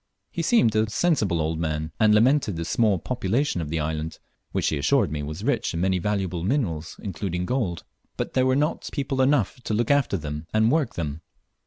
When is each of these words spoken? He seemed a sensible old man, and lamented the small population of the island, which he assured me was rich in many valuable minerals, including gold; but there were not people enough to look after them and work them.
He 0.31 0.41
seemed 0.41 0.75
a 0.75 0.89
sensible 0.89 1.39
old 1.39 1.59
man, 1.59 1.91
and 1.99 2.15
lamented 2.15 2.55
the 2.55 2.65
small 2.65 2.97
population 2.97 3.61
of 3.61 3.69
the 3.69 3.79
island, 3.79 4.17
which 4.51 4.69
he 4.69 4.79
assured 4.79 5.11
me 5.11 5.21
was 5.21 5.43
rich 5.43 5.75
in 5.75 5.81
many 5.81 5.99
valuable 5.99 6.43
minerals, 6.43 6.99
including 7.03 7.45
gold; 7.45 7.83
but 8.17 8.33
there 8.33 8.47
were 8.47 8.55
not 8.55 8.89
people 8.91 9.21
enough 9.21 9.61
to 9.61 9.75
look 9.75 9.91
after 9.91 10.17
them 10.17 10.47
and 10.55 10.71
work 10.71 10.95
them. 10.95 11.21